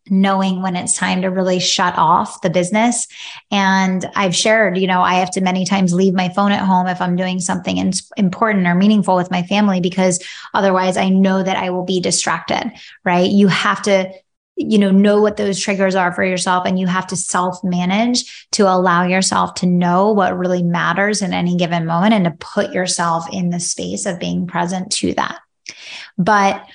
knowing 0.09 0.61
when 0.61 0.75
it's 0.75 0.95
time 0.95 1.21
to 1.21 1.29
really 1.29 1.59
shut 1.59 1.97
off 1.97 2.41
the 2.41 2.49
business. 2.49 3.07
And 3.51 4.09
I've 4.15 4.35
shared, 4.35 4.77
you 4.77 4.87
know, 4.87 5.01
I 5.01 5.15
have 5.15 5.31
to 5.31 5.41
many 5.41 5.65
times 5.65 5.93
leave 5.93 6.13
my 6.13 6.29
phone 6.29 6.51
at 6.51 6.65
home 6.65 6.87
if 6.87 7.01
I'm 7.01 7.15
doing 7.15 7.39
something 7.39 7.77
in, 7.77 7.91
important 8.15 8.67
or 8.67 8.75
meaningful 8.75 9.15
with 9.15 9.31
my 9.31 9.43
family, 9.43 9.81
because 9.81 10.23
otherwise 10.53 10.97
I 10.97 11.09
know 11.09 11.43
that 11.43 11.57
I 11.57 11.69
will 11.69 11.85
be 11.85 11.99
distracted, 11.99 12.71
right? 13.03 13.29
You 13.29 13.47
have 13.47 13.81
to 13.83 14.11
you 14.57 14.79
know 14.79 14.89
know 14.89 15.21
what 15.21 15.37
those 15.37 15.59
triggers 15.59 15.93
are 15.93 16.11
for 16.11 16.23
yourself 16.23 16.65
and 16.65 16.79
you 16.79 16.87
have 16.87 17.05
to 17.05 17.15
self 17.15 17.63
manage 17.63 18.47
to 18.51 18.63
allow 18.63 19.05
yourself 19.05 19.53
to 19.53 19.67
know 19.67 20.11
what 20.11 20.37
really 20.37 20.63
matters 20.63 21.21
in 21.21 21.31
any 21.31 21.55
given 21.55 21.85
moment 21.85 22.13
and 22.13 22.25
to 22.25 22.31
put 22.31 22.73
yourself 22.73 23.25
in 23.31 23.51
the 23.51 23.59
space 23.59 24.07
of 24.07 24.19
being 24.19 24.47
present 24.47 24.91
to 24.91 25.13
that 25.13 25.39
but 26.17 26.65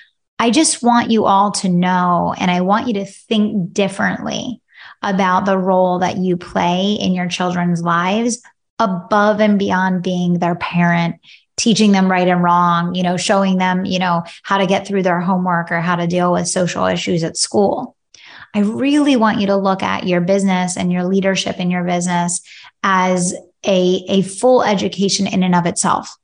I 0.42 0.50
just 0.50 0.82
want 0.82 1.12
you 1.12 1.24
all 1.24 1.52
to 1.52 1.68
know, 1.68 2.34
and 2.36 2.50
I 2.50 2.62
want 2.62 2.88
you 2.88 2.94
to 2.94 3.04
think 3.04 3.72
differently 3.72 4.60
about 5.00 5.46
the 5.46 5.56
role 5.56 6.00
that 6.00 6.16
you 6.16 6.36
play 6.36 6.94
in 7.00 7.14
your 7.14 7.28
children's 7.28 7.80
lives 7.80 8.42
above 8.80 9.40
and 9.40 9.56
beyond 9.56 10.02
being 10.02 10.40
their 10.40 10.56
parent 10.56 11.20
teaching 11.56 11.92
them 11.92 12.10
right 12.10 12.26
and 12.26 12.42
wrong 12.42 12.94
you 12.94 13.04
know 13.04 13.16
showing 13.16 13.58
them 13.58 13.84
you 13.84 13.98
know 14.00 14.24
how 14.42 14.58
to 14.58 14.66
get 14.66 14.84
through 14.84 15.02
their 15.02 15.20
homework 15.20 15.70
or 15.70 15.80
how 15.80 15.94
to 15.94 16.08
deal 16.08 16.32
with 16.32 16.48
social 16.48 16.86
issues 16.86 17.22
at 17.22 17.36
school. 17.36 17.94
I 18.52 18.60
really 18.60 19.14
want 19.14 19.40
you 19.40 19.46
to 19.46 19.56
look 19.56 19.84
at 19.84 20.08
your 20.08 20.20
business 20.20 20.76
and 20.76 20.90
your 20.90 21.04
leadership 21.04 21.60
in 21.60 21.70
your 21.70 21.84
business 21.84 22.42
as 22.82 23.32
a, 23.64 24.04
a 24.08 24.22
full 24.22 24.64
education 24.64 25.28
in 25.28 25.44
and 25.44 25.54
of 25.54 25.66
itself 25.66 26.16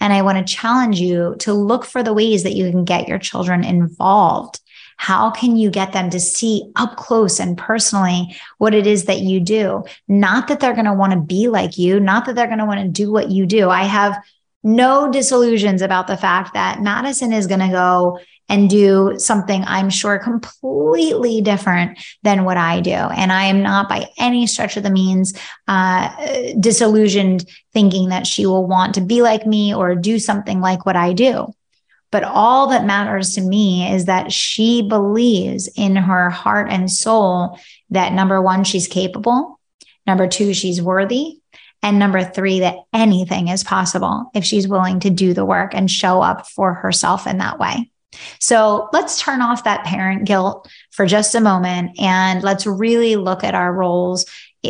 and 0.00 0.12
I 0.12 0.22
want 0.22 0.38
to 0.38 0.54
challenge 0.54 1.00
you 1.00 1.36
to 1.40 1.52
look 1.52 1.84
for 1.84 2.02
the 2.02 2.14
ways 2.14 2.42
that 2.42 2.54
you 2.54 2.70
can 2.70 2.84
get 2.84 3.08
your 3.08 3.18
children 3.18 3.64
involved. 3.64 4.60
How 4.96 5.30
can 5.30 5.56
you 5.56 5.70
get 5.70 5.92
them 5.92 6.10
to 6.10 6.20
see 6.20 6.70
up 6.76 6.96
close 6.96 7.40
and 7.40 7.58
personally 7.58 8.36
what 8.58 8.74
it 8.74 8.86
is 8.86 9.06
that 9.06 9.20
you 9.20 9.40
do? 9.40 9.84
Not 10.06 10.48
that 10.48 10.60
they're 10.60 10.74
going 10.74 10.84
to 10.84 10.94
want 10.94 11.12
to 11.12 11.20
be 11.20 11.48
like 11.48 11.78
you, 11.78 11.98
not 12.00 12.26
that 12.26 12.36
they're 12.36 12.46
going 12.46 12.58
to 12.58 12.66
want 12.66 12.80
to 12.80 12.88
do 12.88 13.10
what 13.10 13.30
you 13.30 13.46
do. 13.46 13.70
I 13.70 13.82
have 13.84 14.22
no 14.64 15.10
disillusions 15.10 15.82
about 15.82 16.06
the 16.06 16.16
fact 16.16 16.54
that 16.54 16.82
Madison 16.82 17.32
is 17.32 17.46
going 17.46 17.60
to 17.60 17.68
go 17.68 18.18
and 18.48 18.68
do 18.68 19.14
something 19.18 19.62
I'm 19.66 19.90
sure 19.90 20.18
completely 20.18 21.40
different 21.40 21.98
than 22.22 22.44
what 22.44 22.56
I 22.56 22.80
do. 22.80 22.90
And 22.90 23.32
I 23.32 23.44
am 23.44 23.62
not 23.62 23.88
by 23.88 24.08
any 24.18 24.46
stretch 24.46 24.76
of 24.76 24.82
the 24.82 24.90
means 24.90 25.38
uh, 25.68 26.54
disillusioned 26.60 27.48
thinking 27.72 28.08
that 28.10 28.26
she 28.26 28.46
will 28.46 28.66
want 28.66 28.94
to 28.94 29.00
be 29.00 29.22
like 29.22 29.46
me 29.46 29.74
or 29.74 29.94
do 29.94 30.18
something 30.18 30.60
like 30.60 30.84
what 30.84 30.96
I 30.96 31.12
do. 31.12 31.52
But 32.10 32.24
all 32.24 32.68
that 32.68 32.84
matters 32.84 33.34
to 33.34 33.40
me 33.40 33.90
is 33.92 34.04
that 34.04 34.30
she 34.30 34.82
believes 34.82 35.68
in 35.68 35.96
her 35.96 36.30
heart 36.30 36.68
and 36.70 36.90
soul 36.90 37.58
that 37.90 38.12
number 38.12 38.40
one, 38.40 38.64
she's 38.64 38.86
capable. 38.86 39.58
Number 40.06 40.28
two, 40.28 40.54
she's 40.54 40.80
worthy. 40.80 41.40
And 41.84 41.98
number 41.98 42.24
three, 42.24 42.60
that 42.60 42.78
anything 42.94 43.48
is 43.48 43.62
possible 43.62 44.30
if 44.34 44.42
she's 44.42 44.66
willing 44.66 45.00
to 45.00 45.10
do 45.10 45.34
the 45.34 45.44
work 45.44 45.74
and 45.74 45.90
show 45.90 46.22
up 46.22 46.48
for 46.48 46.72
herself 46.72 47.26
in 47.26 47.36
that 47.38 47.58
way. 47.58 47.90
So 48.40 48.88
let's 48.94 49.20
turn 49.20 49.42
off 49.42 49.64
that 49.64 49.84
parent 49.84 50.24
guilt 50.24 50.66
for 50.92 51.04
just 51.04 51.34
a 51.34 51.42
moment 51.42 52.00
and 52.00 52.42
let's 52.42 52.66
really 52.66 53.16
look 53.16 53.44
at 53.44 53.54
our 53.54 53.70
roles 53.70 54.24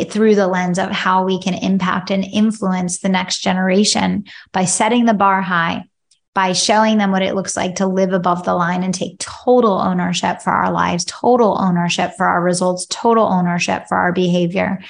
through 0.09 0.35
the 0.35 0.49
lens 0.49 0.76
of 0.76 0.90
how 0.90 1.25
we 1.25 1.40
can 1.40 1.54
impact 1.54 2.11
and 2.11 2.25
influence 2.25 2.99
the 2.99 3.09
next 3.09 3.42
generation 3.42 4.25
by 4.50 4.64
setting 4.64 5.04
the 5.04 5.14
bar 5.14 5.40
high, 5.40 5.85
by 6.35 6.52
showing 6.52 6.99
them 6.99 7.12
what 7.12 7.23
it 7.23 7.37
looks 7.37 7.56
like 7.56 7.76
to 7.76 7.87
live 7.87 8.12
above 8.12 8.44
the 8.44 8.54
line 8.54 8.83
and 8.83 8.92
take 8.92 9.21
total 9.21 9.75
ownership 9.75 10.42
for 10.42 10.50
our 10.50 10.73
lives, 10.73 11.04
total 11.04 11.56
ownership 11.61 12.14
for 12.16 12.26
our 12.26 12.42
results, 12.42 12.87
total 12.90 13.26
ownership 13.26 13.87
for 13.87 13.97
our 13.97 14.12
behavior. 14.12 14.80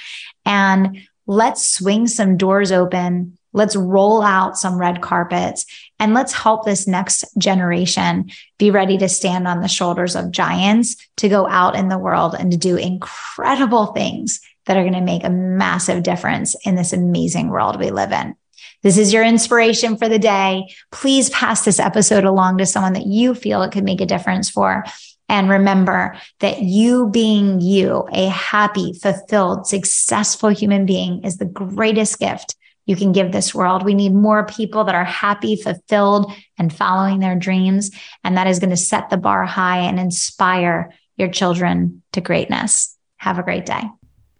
And 0.43 1.03
let's 1.27 1.65
swing 1.65 2.07
some 2.07 2.37
doors 2.37 2.71
open. 2.71 3.37
Let's 3.53 3.75
roll 3.75 4.21
out 4.21 4.57
some 4.57 4.77
red 4.77 5.01
carpets 5.01 5.65
and 5.97 6.13
let's 6.13 6.33
help 6.33 6.65
this 6.65 6.87
next 6.87 7.23
generation 7.37 8.29
be 8.57 8.69
ready 8.69 8.97
to 8.97 9.07
stand 9.07 9.47
on 9.47 9.61
the 9.61 9.69
shoulders 9.69 10.15
of 10.15 10.31
giants 10.31 10.97
to 11.17 11.29
go 11.29 11.47
out 11.47 11.75
in 11.75 11.87
the 11.87 11.97
world 11.97 12.35
and 12.37 12.51
to 12.51 12.57
do 12.57 12.75
incredible 12.75 13.87
things 13.87 14.41
that 14.65 14.75
are 14.75 14.83
going 14.83 14.93
to 14.93 15.01
make 15.01 15.23
a 15.23 15.29
massive 15.29 16.03
difference 16.03 16.55
in 16.65 16.75
this 16.75 16.91
amazing 16.91 17.49
world 17.49 17.79
we 17.79 17.91
live 17.91 18.11
in. 18.11 18.35
This 18.83 18.97
is 18.97 19.13
your 19.13 19.23
inspiration 19.23 19.97
for 19.97 20.09
the 20.09 20.19
day. 20.19 20.67
Please 20.91 21.29
pass 21.29 21.63
this 21.63 21.79
episode 21.79 22.25
along 22.25 22.57
to 22.57 22.65
someone 22.65 22.93
that 22.93 23.07
you 23.07 23.33
feel 23.33 23.63
it 23.63 23.71
could 23.71 23.83
make 23.83 24.01
a 24.01 24.05
difference 24.05 24.49
for. 24.49 24.83
And 25.27 25.49
remember 25.49 26.15
that 26.39 26.61
you 26.61 27.09
being 27.09 27.59
you, 27.59 28.07
a 28.11 28.27
happy, 28.27 28.93
fulfilled, 28.93 29.67
successful 29.67 30.49
human 30.49 30.85
being 30.85 31.23
is 31.23 31.37
the 31.37 31.45
greatest 31.45 32.19
gift 32.19 32.55
you 32.85 32.95
can 32.95 33.11
give 33.11 33.31
this 33.31 33.53
world. 33.53 33.83
We 33.83 33.95
need 33.95 34.13
more 34.13 34.45
people 34.45 34.83
that 34.83 34.95
are 34.95 35.03
happy, 35.05 35.55
fulfilled, 35.55 36.31
and 36.57 36.71
following 36.71 37.19
their 37.19 37.35
dreams. 37.35 37.89
And 38.23 38.37
that 38.37 38.47
is 38.47 38.59
going 38.59 38.69
to 38.69 38.77
set 38.77 39.09
the 39.09 39.17
bar 39.17 39.45
high 39.45 39.79
and 39.79 39.99
inspire 39.99 40.93
your 41.17 41.29
children 41.29 42.03
to 42.11 42.21
greatness. 42.21 42.95
Have 43.17 43.39
a 43.39 43.43
great 43.43 43.65
day. 43.65 43.81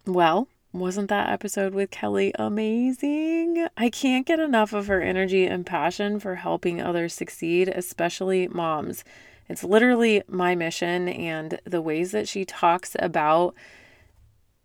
Well, 0.06 0.48
wasn't 0.72 1.10
that 1.10 1.30
episode 1.30 1.74
with 1.74 1.90
Kelly 1.90 2.34
amazing? 2.38 3.68
I 3.78 3.90
can't 3.90 4.28
get 4.28 4.40
enough 4.40 4.74
of 4.74 4.88
her 4.88 5.02
energy 5.02 5.46
and 5.46 5.66
passion 5.66 6.20
for 6.20 6.36
helping 6.36 6.82
others 6.82 7.14
succeed, 7.14 7.70
especially 7.70 8.48
moms. 8.48 9.04
It's 9.48 9.64
literally 9.64 10.24
my 10.28 10.56
mission, 10.56 11.08
and 11.08 11.60
the 11.66 11.82
ways 11.82 12.12
that 12.12 12.28
she 12.28 12.46
talks 12.46 12.96
about 13.00 13.56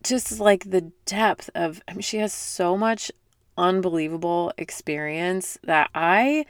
just 0.03 0.41
like 0.41 0.71
the 0.71 0.93
depth 1.05 1.51
of, 1.55 1.83
I 1.87 1.93
mean, 1.93 2.01
she 2.01 2.19
has 2.19 2.33
so 2.33 2.77
much 2.77 3.13
unbelievable 3.59 4.53
experience 4.57 5.59
that 5.65 5.91
I 5.95 6.47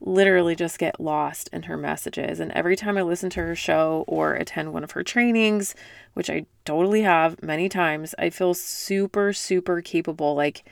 literally 0.00 0.54
just 0.54 0.78
get 0.78 1.00
lost 1.00 1.48
in 1.52 1.64
her 1.64 1.76
messages. 1.76 2.40
And 2.40 2.52
every 2.52 2.76
time 2.76 2.98
I 2.98 3.02
listen 3.02 3.30
to 3.30 3.40
her 3.40 3.54
show 3.54 4.04
or 4.06 4.34
attend 4.34 4.72
one 4.72 4.84
of 4.84 4.92
her 4.92 5.02
trainings, 5.02 5.74
which 6.14 6.28
I 6.28 6.46
totally 6.64 7.02
have 7.02 7.42
many 7.42 7.68
times, 7.68 8.14
I 8.18 8.30
feel 8.30 8.54
super, 8.54 9.32
super 9.32 9.80
capable. 9.80 10.34
Like 10.34 10.64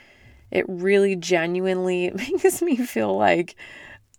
it 0.50 0.64
really 0.68 1.16
genuinely 1.16 2.10
makes 2.14 2.62
me 2.62 2.76
feel 2.76 3.16
like 3.16 3.56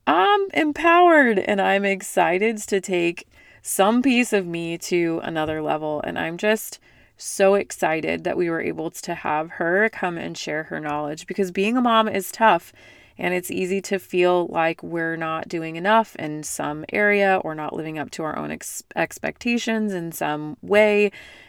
I'm 0.06 0.50
empowered 0.54 1.40
and 1.40 1.62
I'm 1.62 1.86
excited 1.86 2.58
to 2.58 2.82
take 2.82 3.28
some 3.62 4.02
piece 4.02 4.34
of 4.34 4.46
me 4.46 4.78
to 4.78 5.22
another 5.24 5.62
level. 5.62 6.02
And 6.04 6.20
I'm 6.20 6.38
just 6.38 6.80
so 7.16 7.56
excited 7.56 8.24
that 8.24 8.36
we 8.36 8.50
were 8.50 8.62
able 8.62 8.92
to 8.92 9.16
have 9.16 9.52
her 9.52 9.90
come 9.90 10.18
and 10.18 10.38
share 10.38 10.64
her 10.64 10.80
knowledge 10.80 11.26
because 11.26 11.52
being 11.52 11.78
a 11.78 11.82
mom 11.82 12.10
is 12.10 12.32
tough 12.32 12.74
and 13.18 13.34
it's 13.34 13.52
easy 13.52 13.80
to 13.80 14.00
feel 14.00 14.48
like 14.48 14.82
we're 14.82 15.16
not 15.16 15.48
doing 15.48 15.76
enough 15.76 16.16
in 16.16 16.44
some 16.44 16.84
area 16.92 17.40
or 17.44 17.54
not 17.54 17.76
living 17.76 18.00
up 18.00 18.10
to 18.12 18.24
our 18.24 18.38
own 18.38 18.52
ex- 18.52 18.84
expectations 18.96 19.94
in 19.94 20.12
some 20.12 20.58
way. 20.62 21.06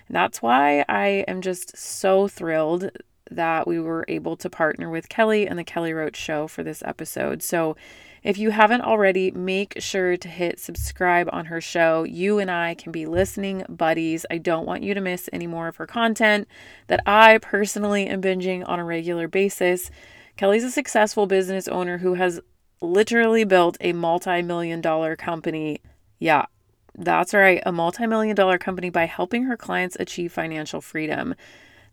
And 0.09 0.15
that's 0.15 0.43
why 0.43 0.85
I 0.89 1.25
am 1.27 1.41
just 1.41 1.77
so 1.77 2.29
thrilled 2.29 2.91
that 3.31 3.67
we 3.67 3.81
were 3.81 4.05
able 4.09 4.37
to 4.37 4.51
partner 4.51 4.91
with 4.91 5.09
Kelly 5.09 5.49
and 5.49 5.59
the 5.59 5.65
Kelly 5.65 5.95
Roach 5.95 6.17
Show 6.17 6.47
for 6.47 6.63
this 6.63 6.83
episode. 6.85 7.43
So, 7.43 7.77
if 8.25 8.39
you 8.39 8.51
haven't 8.51 8.81
already, 8.81 9.31
make 9.31 9.75
sure 9.79 10.17
to 10.17 10.29
hit 10.29 10.59
subscribe 10.59 11.29
on 11.31 11.45
her 11.47 11.61
show. 11.61 12.05
You 12.05 12.39
and 12.39 12.51
I 12.51 12.75
can 12.75 12.91
be 12.91 13.05
listening 13.05 13.67
buddies. 13.69 14.25
I 14.31 14.39
don't 14.39 14.67
want 14.67 14.83
you 14.83 14.95
to 14.95 15.01
miss 15.03 15.29
any 15.31 15.47
more 15.47 15.69
of 15.69 15.77
her 15.77 15.87
content 15.87 16.49
that 16.87 17.03
I 17.05 17.37
personally 17.39 18.07
am 18.07 18.23
binging 18.23 18.67
on 18.67 18.81
a 18.81 18.85
regular 18.85 19.29
basis. 19.29 19.91
Kelly's 20.39 20.65
a 20.65 20.71
successful 20.71 21.27
business 21.27 21.69
owner 21.69 21.99
who 21.99 22.15
has 22.15 22.41
literally 22.81 23.45
built 23.45 23.77
a 23.83 23.93
multi 23.93 24.41
million 24.41 24.81
dollar 24.81 25.17
company. 25.17 25.83
Yeah, 26.19 26.47
that's 26.97 27.35
right, 27.35 27.63
a 27.67 27.73
multi 27.73 28.07
million 28.07 28.35
dollar 28.35 28.57
company 28.57 28.89
by 28.89 29.05
helping 29.05 29.45
her 29.45 29.57
clients 29.59 29.99
achieve 30.01 30.33
financial 30.33 30.81
freedom. 30.81 31.35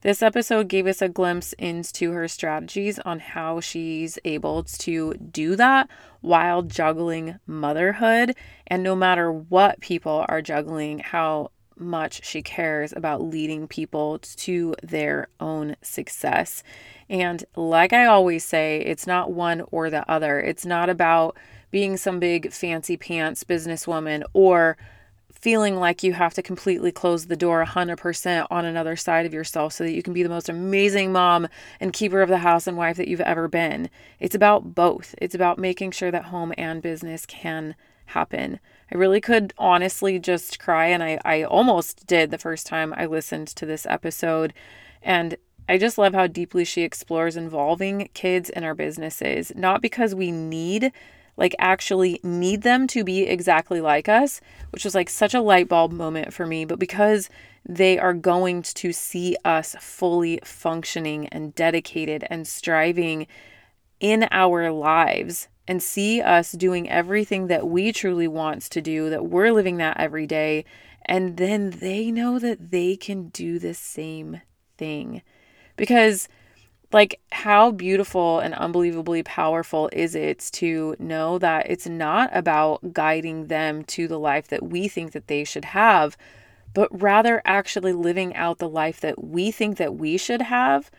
This 0.01 0.24
episode 0.24 0.67
gave 0.67 0.88
us 0.88 1.00
a 1.00 1.10
glimpse 1.10 1.53
into 1.53 2.12
her 2.12 2.27
strategies 2.27 2.98
on 2.98 3.20
how 3.20 3.60
she's 3.60 4.17
able 4.25 4.63
to 4.63 5.13
do 5.13 5.55
that 5.55 5.89
while 6.22 6.63
juggling 6.63 7.38
motherhood. 7.46 8.36
And 8.65 8.81
no 8.81 8.96
matter 8.96 9.31
what 9.31 9.79
people 9.79 10.25
are 10.27 10.41
juggling, 10.41 11.00
how 11.00 11.51
much 11.77 12.25
she 12.25 12.41
cares 12.41 12.93
about 12.93 13.24
leading 13.24 13.67
people 13.67 14.17
to 14.20 14.74
their 14.81 15.27
own 15.39 15.75
success. 15.84 16.63
And 17.08 17.43
like 17.55 17.93
I 17.93 18.05
always 18.05 18.43
say, 18.43 18.81
it's 18.81 19.05
not 19.05 19.31
one 19.31 19.62
or 19.72 19.91
the 19.91 20.10
other. 20.10 20.39
It's 20.39 20.65
not 20.65 20.89
about 20.89 21.38
being 21.70 21.96
some 21.96 22.20
big 22.20 22.51
fancy 22.51 22.98
pants 22.98 23.43
businesswoman 23.43 24.24
or 24.34 24.77
feeling 25.41 25.75
like 25.75 26.03
you 26.03 26.13
have 26.13 26.33
to 26.36 26.41
completely 26.41 26.91
close 26.91 27.25
the 27.25 27.36
door 27.36 27.65
100% 27.65 28.48
on 28.51 28.65
another 28.65 28.95
side 28.95 29.25
of 29.25 29.33
yourself 29.33 29.74
so 29.74 29.83
that 29.83 29.93
you 29.93 30.03
can 30.03 30.13
be 30.13 30.24
the 30.24 30.29
most 30.29 30.50
amazing 30.50 31.12
mom 31.12 31.48
and 31.79 31.93
keeper 31.93 32.21
of 32.21 32.29
the 32.29 32.38
house 32.39 32.67
and 32.67 32.77
wife 32.77 32.98
that 32.98 33.07
you've 33.07 33.21
ever 33.21 33.48
been. 33.48 33.89
It's 34.19 34.36
about 34.36 34.75
both. 34.75 35.15
It's 35.17 35.36
about 35.36 35.57
making 35.57 35.91
sure 35.91 36.12
that 36.12 36.25
home 36.25 36.53
and 36.57 36.81
business 36.81 37.25
can 37.25 37.75
happen. 38.07 38.60
I 38.93 38.98
really 38.98 39.21
could 39.21 39.53
honestly 39.57 40.19
just 40.19 40.60
cry, 40.60 40.88
and 40.88 41.01
I, 41.01 41.19
I 41.25 41.43
almost 41.43 42.05
did 42.05 42.29
the 42.29 42.38
first 42.38 42.67
time 42.67 42.93
I 42.95 43.05
listened 43.05 43.48
to 43.48 43.65
this 43.65 43.86
episode. 43.86 44.53
And 45.01 45.38
I 45.67 45.77
just 45.77 45.98
love 45.98 46.13
how 46.13 46.27
deeply 46.27 46.65
she 46.65 46.81
explores 46.81 47.38
involving 47.38 48.10
kids 48.13 48.50
in 48.50 48.63
our 48.63 48.75
businesses, 48.75 49.53
not 49.55 49.81
because 49.81 50.13
we 50.13 50.31
need, 50.31 50.91
like, 51.38 51.55
actually 51.59 52.19
need 52.23 52.61
them 52.61 52.88
to 52.88 53.03
be 53.03 53.23
exactly 53.23 53.81
like 53.81 54.09
us, 54.09 54.41
which 54.71 54.83
was 54.83 54.95
like 54.95 55.09
such 55.09 55.33
a 55.33 55.41
light 55.41 55.67
bulb 55.67 55.91
moment 55.91 56.33
for 56.33 56.45
me, 56.45 56.65
but 56.65 56.79
because 56.79 57.29
they 57.67 57.97
are 58.00 58.13
going 58.13 58.61
to 58.63 58.91
see 58.91 59.38
us 59.45 59.75
fully 59.79 60.39
functioning 60.43 61.27
and 61.27 61.53
dedicated 61.55 62.25
and 62.29 62.47
striving 62.47 63.27
in 64.00 64.27
our 64.31 64.71
lives 64.71 65.47
and 65.67 65.81
see 65.81 66.21
us 66.21 66.51
doing 66.51 66.89
everything 66.89 67.47
that 67.47 67.67
we 67.67 67.91
truly 67.91 68.27
wants 68.27 68.67
to 68.67 68.81
do, 68.81 69.09
that 69.09 69.27
we're 69.27 69.51
living 69.51 69.77
that 69.77 69.97
every 70.00 70.25
day. 70.25 70.65
And 71.05 71.38
then 71.38 71.69
they 71.69 72.11
know 72.11 72.39
that 72.39 72.71
they 72.71 72.95
can 72.95 73.29
do 73.29 73.59
the 73.59 73.73
same 73.73 74.41
thing. 74.77 75.21
Because, 75.75 76.27
like, 76.93 77.19
how 77.31 77.71
beautiful 77.71 78.39
and 78.39 78.53
unbelievably 78.53 79.24
powerful 79.24 79.89
is 79.93 80.15
it 80.15 80.39
to 80.53 80.95
know 81.00 81.38
that 81.39 81.69
it's 81.69 81.88
not 81.88 82.29
about 82.33 82.93
guiding 82.93 83.48
them 83.48 83.83
to 83.86 84.07
the 84.07 84.19
life 84.19 84.48
that 84.50 84.63
we 84.63 84.88
think 84.88 85.12
that 85.13 85.27
they 85.27 85.43
should 85.43 85.65
have, 85.65 86.17
but 86.74 86.89
rather 87.01 87.41
actually 87.45 87.93
living 87.93 88.36
out 88.36 88.60
the 88.60 88.69
life 88.69 89.00
that 89.01 89.24
we 89.24 89.51
think 89.51 89.77
that 89.77 89.95
we 89.95 90.17
should 90.17 90.41
have 90.43 90.89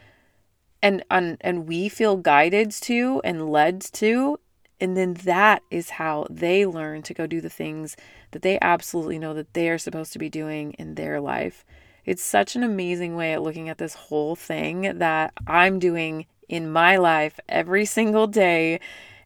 and 0.83 1.05
and, 1.11 1.37
and 1.41 1.69
we 1.69 1.89
feel 1.89 2.17
guided 2.17 2.71
to 2.71 3.21
and 3.25 3.49
led 3.49 3.81
to 3.81 4.39
and 4.83 4.97
then 4.97 5.15
that 5.15 5.63
is 5.71 5.91
how 5.91 6.27
they 6.29 6.67
learn 6.67 7.03
to 7.03 7.15
go 7.15 7.25
do 7.25 7.41
the 7.41 7.49
things 7.49 7.97
that 8.33 8.43
they 8.43 8.59
absolutely 8.61 9.17
know 9.17 9.33
that 9.33 9.55
they 9.55 9.69
are 9.69 9.79
supposed 9.79 10.13
to 10.13 10.19
be 10.19 10.29
doing 10.29 10.73
in 10.73 10.97
their 10.97 11.21
life. 11.21 11.65
It's 12.05 12.23
such 12.23 12.57
an 12.57 12.63
amazing 12.63 13.17
way 13.17 13.33
at 13.33 13.43
looking 13.43 13.69
at 13.69 13.79
this 13.79 13.95
whole 13.95 14.35
thing 14.37 14.99
that 14.99 15.33
I'm 15.47 15.79
doing 15.79 16.27
in 16.49 16.71
my 16.71 16.97
life 16.97 17.39
every 17.49 17.85
single 17.85 18.27
day. 18.27 18.81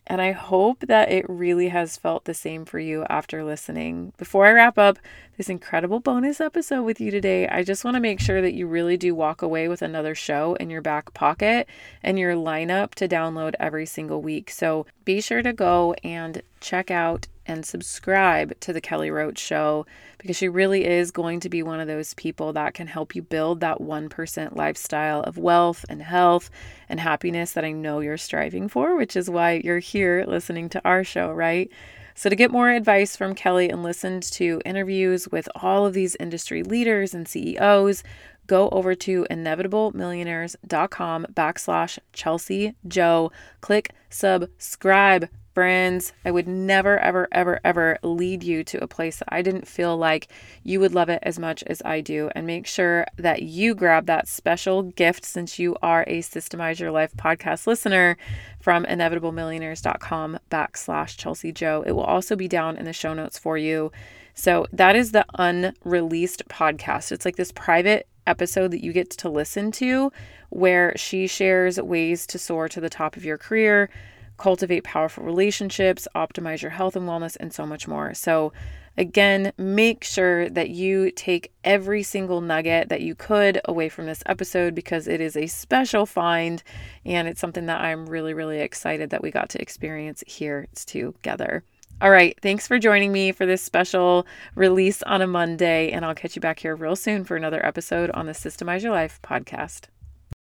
And 0.09 0.23
I 0.23 0.30
hope 0.30 0.80
that 0.87 1.11
it 1.11 1.28
really 1.28 1.68
has 1.68 1.97
felt 1.97 2.26
the 2.26 2.35
same 2.35 2.64
for 2.64 2.78
you 2.78 3.04
after 3.11 3.42
listening. 3.42 4.12
Before 4.16 4.47
I 4.47 4.52
wrap 4.52 4.78
up, 4.78 5.00
this 5.37 5.49
incredible 5.49 5.99
bonus 5.99 6.40
episode 6.40 6.85
with 6.85 7.00
you 7.00 7.11
today, 7.11 7.49
I 7.49 7.64
just 7.64 7.85
want 7.85 7.97
to 7.97 8.00
make 8.00 8.21
sure 8.21 8.40
that 8.40 8.54
you 8.54 8.68
really 8.68 8.97
do 8.97 9.16
walk 9.16 9.42
away 9.42 9.66
with 9.66 9.83
another 9.83 10.14
show 10.14 10.54
in 10.61 10.71
your 10.71 10.80
back 10.80 11.12
pocket 11.12 11.66
and 12.04 12.21
your 12.21 12.37
lineup 12.37 12.95
to 12.95 13.09
download 13.09 13.54
every 13.59 13.85
single 13.85 14.23
week. 14.23 14.49
So 14.49 14.87
be 15.04 15.21
sure 15.21 15.42
to 15.42 15.52
go 15.52 15.95
and 16.04 16.40
check 16.66 16.90
out 16.90 17.28
and 17.46 17.64
subscribe 17.64 18.58
to 18.58 18.73
the 18.73 18.80
Kelly 18.80 19.08
Roach 19.08 19.38
Show 19.38 19.87
because 20.18 20.37
she 20.37 20.49
really 20.49 20.85
is 20.85 21.12
going 21.12 21.38
to 21.40 21.49
be 21.49 21.62
one 21.62 21.78
of 21.78 21.87
those 21.87 22.12
people 22.14 22.52
that 22.54 22.75
can 22.75 22.88
help 22.88 23.14
you 23.14 23.23
build 23.23 23.61
that 23.61 23.78
1% 23.78 24.56
lifestyle 24.56 25.20
of 25.20 25.38
wealth 25.38 25.85
and 25.88 26.02
health 26.02 26.50
and 26.88 26.99
happiness 26.99 27.52
that 27.52 27.64
I 27.64 27.70
know 27.70 28.00
you're 28.00 28.16
striving 28.16 28.68
for, 28.68 28.96
which 28.96 29.14
is 29.14 29.30
why 29.30 29.61
you're 29.64 29.78
here 29.78 30.25
listening 30.26 30.68
to 30.70 30.82
our 30.85 31.04
show, 31.04 31.30
right? 31.30 31.70
So, 32.16 32.28
to 32.30 32.35
get 32.37 32.50
more 32.50 32.70
advice 32.70 33.14
from 33.14 33.35
Kelly 33.35 33.68
and 33.68 33.82
listen 33.82 34.20
to 34.20 34.61
interviews 34.64 35.28
with 35.28 35.49
all 35.54 35.85
of 35.87 35.92
these 35.92 36.16
industry 36.18 36.62
leaders 36.62 37.12
and 37.12 37.28
CEOs, 37.28 38.02
go 38.46 38.70
over 38.70 38.94
to 38.94 39.26
inevitablemillionaires.com 39.30 41.26
backslash 41.35 41.99
Chelsea 42.14 42.75
Joe. 42.88 43.30
Click 43.61 43.92
subscribe 44.08 45.28
friends. 45.56 46.12
I 46.22 46.30
would 46.32 46.46
never, 46.46 46.98
ever, 46.98 47.28
ever, 47.32 47.60
ever 47.64 47.98
lead 48.02 48.42
you 48.42 48.62
to 48.64 48.84
a 48.84 48.86
place 48.86 49.20
that 49.20 49.28
I 49.32 49.40
didn't 49.40 49.66
feel 49.66 49.96
like 49.96 50.28
you 50.64 50.80
would 50.80 50.92
love 50.92 51.08
it 51.08 51.20
as 51.22 51.38
much 51.38 51.62
as 51.62 51.80
I 51.82 52.02
do. 52.02 52.28
And 52.34 52.46
make 52.46 52.66
sure 52.66 53.06
that 53.16 53.40
you 53.40 53.75
grab 53.75 54.04
that 54.04 54.28
special 54.28 54.82
gift 54.82 55.25
since 55.25 55.58
you 55.58 55.75
are 55.82 56.04
a 56.06 56.20
Systemize 56.20 56.78
Your 56.78 56.90
Life 56.90 57.14
podcast 57.16 57.66
listener 57.66 58.18
from 58.60 58.84
inevitablemillionaires.com 58.84 60.40
backslash 60.50 61.16
Chelsea 61.16 61.52
Joe. 61.52 61.82
It 61.86 61.92
will 61.92 62.02
also 62.02 62.36
be 62.36 62.48
down 62.48 62.76
in 62.76 62.84
the 62.84 62.92
show 62.92 63.14
notes 63.14 63.38
for 63.38 63.56
you. 63.56 63.90
So 64.34 64.66
that 64.75 64.94
is 64.94 65.12
the 65.12 65.25
unreleased 65.38 66.46
podcast. 66.48 67.12
It's 67.12 67.25
like 67.25 67.36
this 67.36 67.52
private 67.52 68.06
episode 68.26 68.72
that 68.72 68.84
you 68.84 68.92
get 68.92 69.08
to 69.08 69.30
listen 69.30 69.72
to 69.72 70.12
where 70.50 70.92
she 70.98 71.26
shares 71.26 71.80
ways 71.80 72.26
to 72.26 72.38
soar 72.38 72.68
to 72.68 72.80
the 72.82 72.90
top 72.90 73.16
of 73.16 73.25
your 73.25 73.38
career 73.38 73.88
cultivate 74.36 74.84
powerful 74.84 75.24
relationships, 75.24 76.08
optimize 76.14 76.62
your 76.62 76.70
health 76.70 76.96
and 76.96 77.08
wellness, 77.08 77.36
and 77.38 77.52
so 77.52 77.66
much 77.66 77.88
more. 77.88 78.14
So, 78.14 78.52
again, 78.96 79.52
make 79.58 80.04
sure 80.04 80.48
that 80.50 80.70
you 80.70 81.10
take 81.10 81.52
every 81.64 82.02
single 82.02 82.40
nugget 82.40 82.88
that 82.88 83.02
you 83.02 83.14
could 83.14 83.60
away 83.64 83.88
from 83.88 84.06
this 84.06 84.22
episode 84.26 84.74
because 84.74 85.06
it 85.06 85.20
is 85.20 85.36
a 85.36 85.46
special 85.46 86.06
find 86.06 86.62
and 87.04 87.28
it's 87.28 87.40
something 87.40 87.66
that 87.66 87.80
I'm 87.80 88.08
really, 88.08 88.34
really 88.34 88.60
excited 88.60 89.10
that 89.10 89.22
we 89.22 89.30
got 89.30 89.50
to 89.50 89.62
experience 89.62 90.22
here 90.26 90.66
together. 90.74 91.64
All 91.98 92.10
right, 92.10 92.38
thanks 92.42 92.66
for 92.66 92.78
joining 92.78 93.10
me 93.10 93.32
for 93.32 93.46
this 93.46 93.62
special 93.62 94.26
release 94.54 95.02
on 95.04 95.22
a 95.22 95.26
Monday, 95.26 95.90
and 95.92 96.04
I'll 96.04 96.14
catch 96.14 96.36
you 96.36 96.40
back 96.40 96.58
here 96.58 96.76
real 96.76 96.94
soon 96.94 97.24
for 97.24 97.36
another 97.36 97.64
episode 97.64 98.10
on 98.10 98.26
the 98.26 98.32
Systemize 98.32 98.82
Your 98.82 98.92
Life 98.92 99.18
podcast. 99.22 99.86